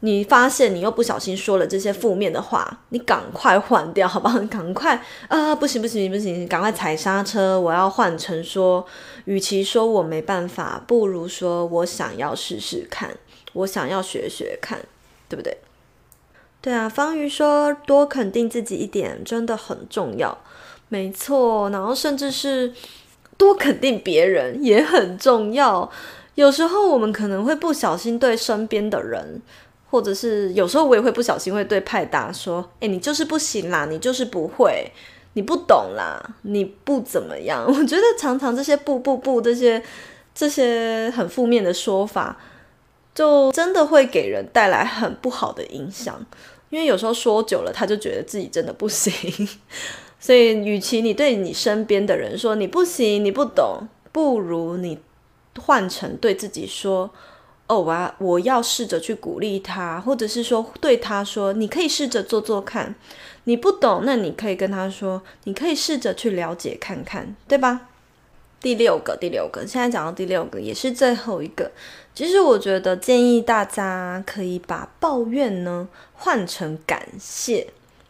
[0.00, 4.38] 你发现你又不小心说了这些负面的话，你赶快换掉，好不好？
[4.46, 5.54] 赶快啊！
[5.54, 7.60] 不行不行不行，赶快踩刹车！
[7.60, 8.86] 我要换成说，
[9.26, 13.10] 与其说我没办法，不如说我想要试试看。
[13.52, 14.78] 我想要学学看，
[15.28, 15.58] 对不对？
[16.62, 20.38] 对啊，方瑜说多肯定自己一点真的很重要，
[20.88, 21.68] 没错。
[21.70, 22.72] 然后甚至是
[23.36, 25.90] 多肯定别人也很重要。
[26.36, 29.42] 有时候我们可能会不小心对身边的人，
[29.90, 34.90] 或者是有时候我也会不小心会对派达说：“诶，你就是不行啦，你就是不会，
[35.34, 39.82] 你不懂啦，你不怎么样。”我觉得常常这些不不不这些
[40.34, 42.38] 这些很负面的说法。
[43.12, 46.24] 就真的会给人带来很不好的影响，
[46.70, 49.12] 因为有时候说久了，他就觉得自己真的不行。
[50.20, 54.96] 所以，与其你对你身边的人说你不行、你不懂，不如你
[55.58, 57.10] 换成对自己说
[57.70, 62.96] ：“哦，我我要试着去鼓励他，或者是说对他说，你可以试着做做看。
[63.44, 67.82] 你不懂，那你可以跟他说，你可以试着去了解看看，对吧？”
[68.60, 71.70] 第六个，第六个，现在讲到第六个，也是最后一个。
[72.14, 77.66] 其实我觉得建议大家可以把抱怨呢换成感谢，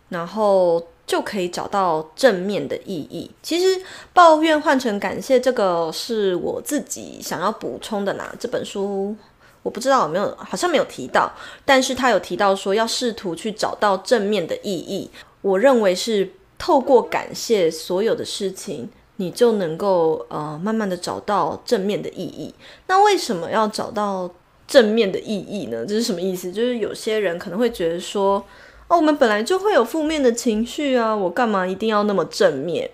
[0.08, 3.30] 然后就可以找到正面的意义。
[3.40, 3.80] 其实
[4.12, 8.34] 抱怨换成感谢，这个是我自己想要补充的啦。
[8.40, 9.14] 这本书
[9.62, 11.32] 我不知道有没有，好像没有提到，
[11.64, 15.10] 但是他有提到说要试图去找到正面的意义。
[15.42, 18.88] 我认为是透过感谢所有的事情。
[19.16, 22.54] 你就能够呃慢慢的找到正面的意义。
[22.86, 24.30] 那为什么要找到
[24.66, 25.84] 正面的意义呢？
[25.86, 26.50] 这是什么意思？
[26.50, 28.42] 就是有些人可能会觉得说，
[28.88, 32.90] 哦，我们本来就会有负面的情绪啊，我干嘛一定要那么正面？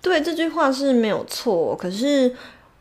[0.00, 2.32] 对，这句话是没有错，可是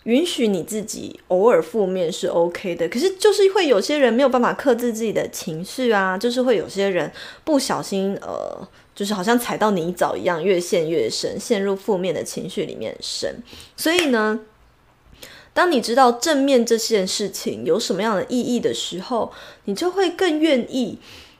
[0.03, 2.87] 允许你自己偶尔负面是 OK 的。
[2.89, 7.11] 可是就是会有些人没有办法克制自己的情绪啊，就是会有些人
[7.43, 8.67] 不小心呃。
[8.95, 13.41] 就是好像踩到泥沼一样，越陷越深，陷入负面的情绪里面深。
[13.77, 14.41] 所以呢，
[15.53, 19.31] 当你知道正面这件事情有什么样的意义的时候，
[19.63, 20.99] 你就会更愿意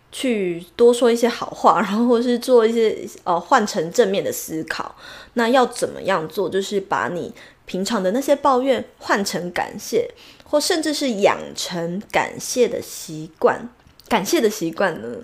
[0.09, 4.95] 去多说一些好话，然后或是做一些呃换成正面的思考。
[5.33, 6.49] 那要怎么样做？
[6.49, 7.33] 就是把你
[7.69, 10.09] 平常的那些抱怨换成感谢，
[10.43, 13.69] 或甚至是养成感谢的习惯。
[14.07, 15.19] 感谢的习惯呢，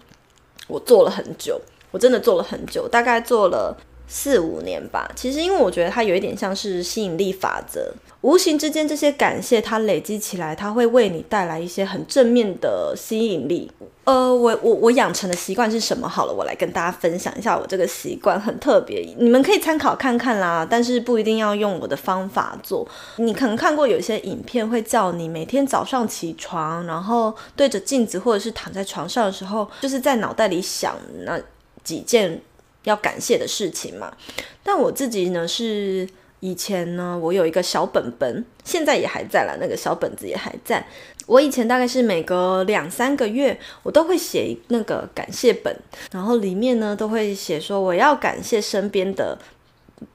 [0.67, 1.59] 我做了很久。
[1.89, 3.75] 我真的做了很久，大概做了
[4.07, 5.09] 四五年吧。
[5.15, 7.91] 其实，因为我觉得它有一点像是吸引力法则，
[8.21, 13.71] 无形之间这些感谢它累积起来，它会为你带来一些很正面的吸引力。
[14.03, 16.07] 呃，我我我养成的习惯是什么？
[16.07, 20.67] 好了，我来跟大家分享一下我这个习惯，很特别，你们可以参考看看啦。
[20.69, 22.87] 但是不一定要用我的方法做。
[23.15, 31.41] 你可能看过有些影片会叫你每天早上起床，然后对着镜子或者是躺在床上的时候，就是在脑袋里想那。
[31.83, 32.41] 几件
[32.85, 34.15] 要感谢的事情嘛，
[34.63, 36.07] 但我自己呢是
[36.39, 40.85] 以前呢，我有一个小本本，现在也还在了，那个小本子也还在。
[41.27, 45.75] 我以前大概是每隔两三个月，我都会写那个感谢本，
[46.11, 49.37] 然后里面呢都会写说我要感谢身边的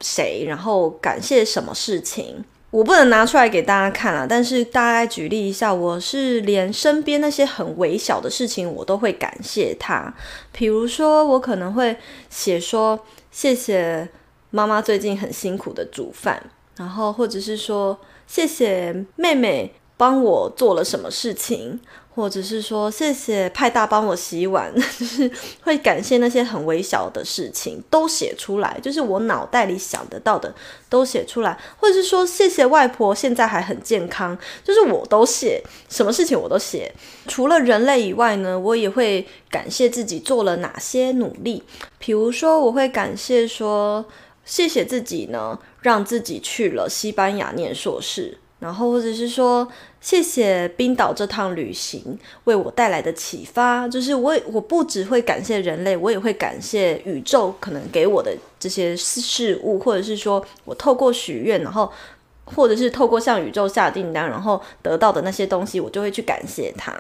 [0.01, 2.45] 谁，然后感谢什么事情。
[2.71, 10.15] 我不能拿出来给大家看了，但是大概举例一下，我是连身边那些很微小的事情，我都会感谢他。
[10.53, 11.97] 比如说，我可能会
[12.29, 12.99] 写说
[13.33, 14.09] 谢谢
[14.51, 16.41] 妈妈最近很辛苦的煮饭，
[16.77, 21.81] 然后或者是说谢谢妹妹帮我做了什么事情。
[22.15, 25.31] 或者是说谢谢派大帮我洗碗， 就是
[25.63, 30.53] 会感谢那些很微小的事情都写出来，就是我脑袋里想得到的
[30.89, 36.93] 都写出来，或者是说谢谢外婆现在还很健康，就是我都写，什么事情我都写。
[37.29, 41.63] 除了人类以外呢，我也会感谢自己做了哪些努力，
[41.99, 44.05] 比如说我会感谢说
[44.45, 48.37] 谢谢自己呢，让自己去了西班牙念硕士。
[48.59, 49.67] 然后，或者是说，
[50.01, 53.87] 谢谢冰岛这趟旅行为我带来的启发。
[53.87, 61.93] 就是我，我不只会感谢人类，我也会感谢宇宙可能给我的这些事物，或者是说我透过许愿，然后
[62.47, 66.93] 或者是透过向宇宙下订单，然后得到的那些东西，我就会去感谢它。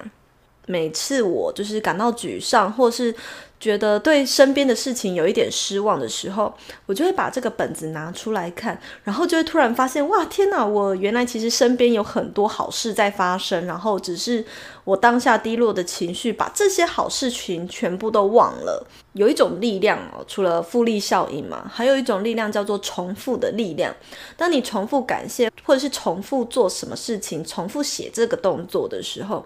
[0.66, 3.14] 每次我就是感到沮丧，或是
[3.58, 6.52] 觉得对身边的事情有一点失望的时候，
[6.86, 10.64] 我就会把这个本子拿出来看，然后就会突然发现，哇，天哪！
[10.64, 14.44] 我原来其实身边有很多好事在发生，然后只是
[14.84, 18.86] 我当下低落的情绪，把这些好事情全部都忘了。
[19.14, 23.92] 有一种力量哦，除了复利效应嘛，还有一种力量叫做重复的力量。
[24.36, 29.44] 当你重复感谢，或者是重复做什么事情，重复写这个动作的时候，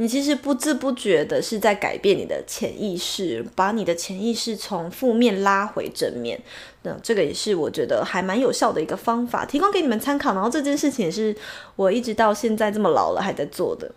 [0.00, 6.40] 你其实不知不觉的是在改变你的潜意识，把你的潜意识从负面拉回正面。
[6.84, 10.32] 那这个也是我觉得还蛮有效的一个方法，提供给你们参考。
[10.32, 11.36] 然后这件事情也是
[11.76, 13.92] 我一直到现在这么老了还在做的。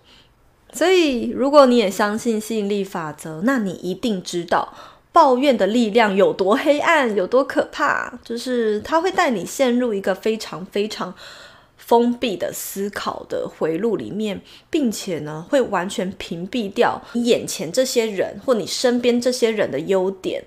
[0.73, 4.73] 所以如果你也相信吸引力法则，那你一定知道
[5.13, 11.15] 抱怨的力量有多黑暗，有多可怕，就是它会带你陷入一个非常非常。
[11.85, 20.41] 封闭的思考的回路里面，并且呢，会完全屏蔽掉你眼前这些人或你身边这些人的优点，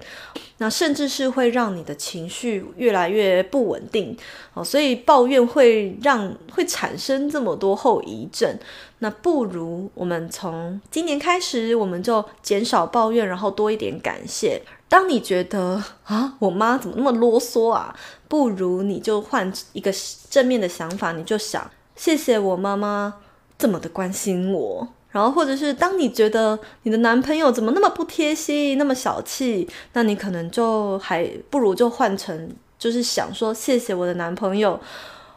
[0.59, 4.17] 那甚至是会让你的情绪越来越不稳定
[4.55, 4.65] 哦。
[4.65, 8.59] 所以抱怨会让会产生这么多后遗症。
[9.01, 14.63] 那不如我们从今年开始，我们就减少抱怨，然后多一点感谢。
[14.89, 17.95] 当你觉得啊，我妈怎么那么啰嗦啊？
[18.29, 19.93] 不如你就换一个
[20.31, 23.15] 正面的想法，你就想谢谢我妈妈
[23.59, 24.89] 这么的关心我。
[25.11, 34.79] 然后或者是当你觉得你的男朋友怎么那么不贴心，那么小气，那你可能就还不如就换成就是想说谢谢我的男朋友。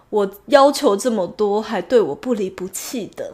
[0.09, 3.31] 我要求这么多，还对我不离不弃的，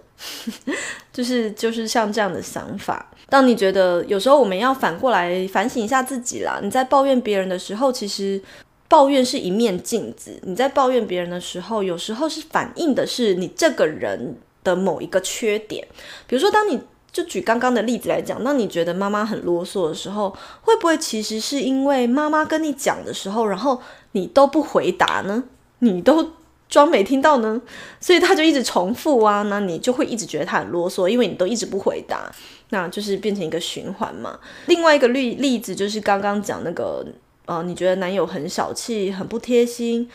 [1.13, 3.09] 就是就是像这样的想法。
[3.29, 8.41] 当你觉得有时候我们要反过来反省一下自己啦，你在抱怨别人的时候，其实
[8.87, 10.39] 抱怨是一面镜子。
[10.43, 15.85] 你在抱怨别人的时候，有时候是反映的是你这个人的某一个缺点。
[16.27, 16.79] 比如说，当你
[17.11, 20.29] 就举刚刚的例子来讲，当你觉得妈妈很啰嗦的时候，
[20.61, 25.43] 会不会其实是因为妈妈跟你讲的时候，然后你都不回答呢？
[25.79, 26.31] 你都。
[26.67, 27.61] 装没听到呢，
[28.01, 32.29] 所以他就一直重复啊，那你就会一直觉得他很啰嗦，因为你都一直不回答，
[32.69, 34.39] 那就是变成一个循环嘛。
[34.67, 37.05] 另外一个例例子就是刚刚讲那个，
[37.45, 40.09] 呃，你觉得男友很小气、很不贴心，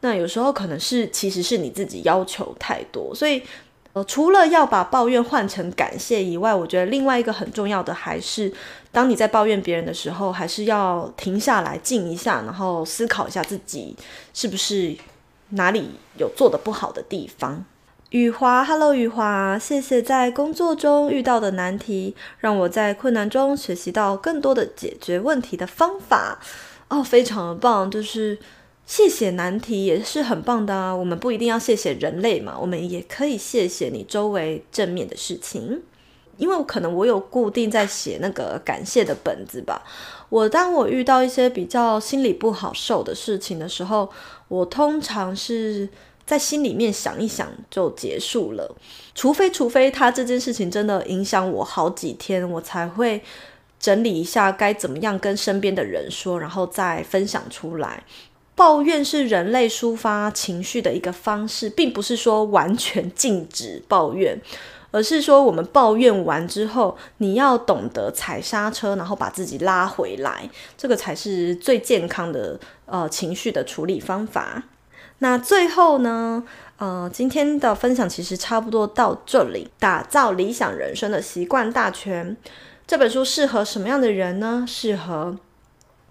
[0.00, 3.42] 那有时候可能是其实是你自己要求太多，所以
[3.92, 8.52] 呃，除了要把抱怨换成感谢以外，我觉得另外一个很重要的还是，
[8.90, 13.96] 当你在抱怨别人的时候，还是要停下来静一下，然后思考一下自己
[14.34, 14.96] 是不是。
[15.54, 17.62] 哪里有做的不好的地方？
[18.12, 26.38] 雨华，Hello，雨华，谢谢在工作中遇到的难题，让我在困难中学习到更多的解决问题的方法。
[26.88, 28.38] 哦，非常的棒，就是
[28.84, 30.94] 谢谢难题也是很棒的啊。
[30.94, 35.82] 我们不一定要谢谢人类嘛，我们也可以谢谢你周围正面的事情。
[36.36, 39.82] 因为可能我有固定在写那个感谢的本子吧。
[40.28, 44.10] 我当我遇到一些比较心里不好受的事情的时候，
[44.48, 45.88] 我通常是
[46.32, 48.74] 在心里面想一想就结束了。
[49.14, 53.22] 除非除非他这件事情真的影响我好几天，我才会
[53.78, 58.04] 整理一下该怎么样跟身边的人说，然后再分享出来。
[58.54, 64.40] 抱怨是人类抒发情绪的一个方式，并不是说完全禁止抱怨。
[64.90, 74.62] 而是说，我们抱怨完之后，你要懂得踩刹车，然后把自己拉回来，这个才是最健康的呃情绪的处理方法。
[75.22, 76.42] 那最后呢，
[76.78, 79.70] 呃，今天的分享其实差不多到这里。
[79.78, 82.36] 打造理想人生的习惯大全
[82.88, 84.64] 这本书适合什么样的人呢？
[84.66, 85.36] 适合。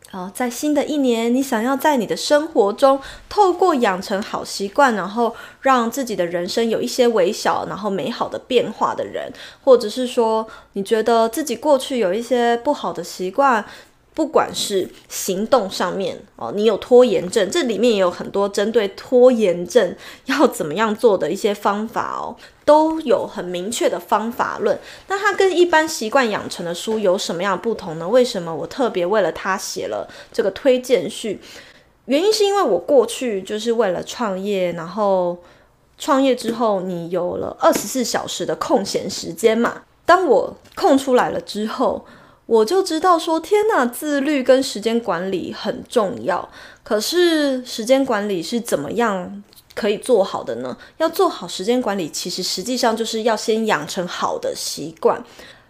[0.09, 9.29] 好，在新的一年，你想要在你的生活中透过养成好习惯，然后让自己的人生有一些微小然后美好的变化的人，
[9.65, 13.65] 或者是说你觉得自己过去有一些不好的习惯。
[14.13, 19.95] 不管是行动上面哦，你有拖延症，这里面也有很多针对拖延症
[20.25, 22.35] 要怎么样做的一些方法哦，
[22.65, 24.77] 都有很明确的方法论。
[25.07, 28.07] 那它跟一般习惯养成的书有什么样不同呢？
[28.07, 31.39] 为什么我特别为了它写了这个推荐序？
[32.05, 35.37] 原因是因为我过去就是为了创业，然后
[35.97, 39.83] 创业之后，你有了二十四小时的空闲时间嘛。
[40.05, 42.05] 当我空出来了之后。
[42.51, 46.49] 我就知道说，天哪，自律跟时间管理很重要。
[46.83, 49.41] 可是时间管理是怎么样
[49.73, 50.75] 可以做好的呢？
[50.97, 55.23] 要做好时间管理，其实实际上就是要先养成好的习惯。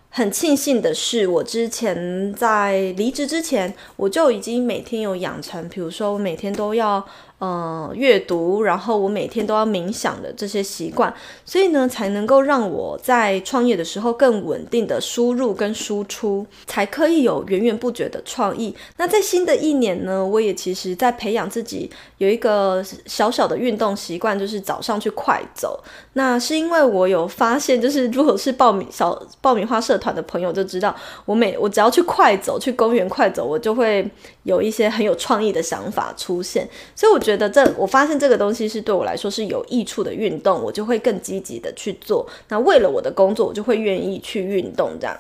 [0.10, 7.06] 很庆幸的是，我之前在离职之前，我就已经每天有养成，比如说我每天都要
[7.42, 11.12] 呃阅读，然后我每天都要冥想的这些习惯，
[11.44, 18.76] 所以呢，才能够让我在创业的时候更稳定的输入跟输出，才可以有源源不绝的创意。
[18.98, 21.90] 那在新的一年呢，我也其实在培养自己
[22.20, 25.84] 有一个小小的运动习惯，就是早上去快走。
[26.14, 34.08] 那是因为我有发现，就是如果是爆米小爆米花社团的朋友就知道，我每我只要去快走，去公园快走，我就会
[34.44, 36.70] 有一些很有创意的想法出现。
[36.96, 42.28] 所以我觉觉得这我发现这个东西是对我来说是有益处的运动，我就会更积极的去做。
[42.50, 44.98] 那为了我的工作，我就会愿意去运动。
[45.00, 45.18] 这样，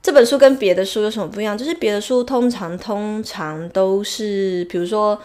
[0.00, 1.58] 这本书跟别的书有什么不一样？
[1.58, 5.18] 就是别的书通常通常都是，比如说。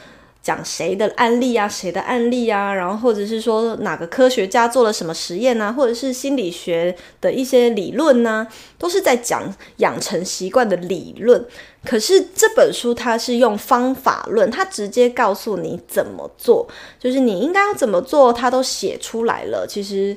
[0.43, 8.45] 讲谁的案例啊，谁的案例啊，然后或者是说哪个科学家做了什么实验啊，或者是心理学的一些理论呢，
[8.77, 9.41] 都是在讲
[9.77, 11.45] 养成习惯的理论。
[11.85, 16.67] 可是这本书它是用方法论，它直接告诉你怎么做，
[16.99, 19.65] 就是你应该要怎么做，它都写出来了。
[19.65, 20.15] 其实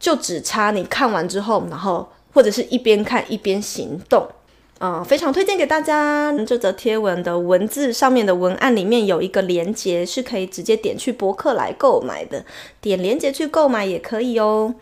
[0.00, 4.28] 就只差你看完之后，然后或者是一边看一边行动。
[4.84, 6.34] 嗯，非常推荐给大家。
[6.44, 12.44] 这则贴文的文字上面的文案里面有一个连接，是可以直接点去博客来购买的。
[12.80, 14.74] 点连接去购买也可以哦。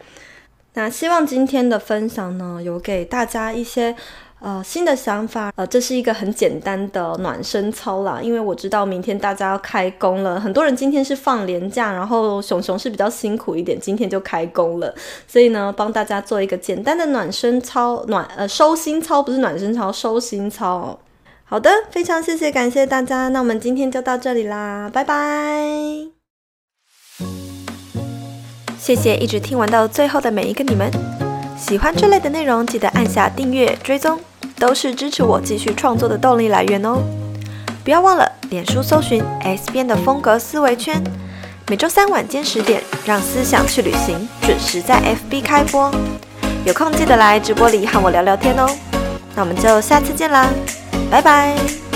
[0.73, 3.95] 那希望今天的分享呢，有给大家一些。
[4.41, 14.95] 呃，新的想法，呃，这是一个很简单的暖身操啦，因为我知道明天大家要开工了，很多人今天是放连假，然后熊熊是比较辛苦一点，今天就开工了，
[15.29, 20.99] 所以呢，帮大家做一个简单的暖身操，暖呃收心操，不是暖身操，收心操。
[21.45, 25.67] 好的，非常谢谢，感谢大家，那我们今天就到这里啦，拜拜。
[28.79, 30.91] 谢谢一直听完到最后的每一个你们，
[31.59, 34.19] 喜欢这类的内容，记得按下订阅追踪。
[34.61, 36.99] 都是支持我继续创作的动力来源哦！
[37.83, 41.03] 不要忘了，脸书搜寻 S 边的风格思维圈，
[41.69, 45.01] 每周三晚间十点，让思想去旅行，准时在
[45.31, 45.91] FB 开播。
[46.67, 48.69] 有空记得来直播里和我聊聊天哦！
[49.35, 50.47] 那我们就下次见啦，
[51.11, 51.90] 拜拜！